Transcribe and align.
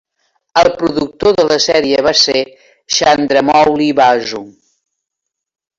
El 0.61 0.69
productor 0.77 1.35
de 1.39 1.45
la 1.51 1.59
sèrie 1.67 2.01
va 2.09 2.15
ser 2.23 2.43
Chandramouli 2.97 3.93
Basu. 4.03 4.47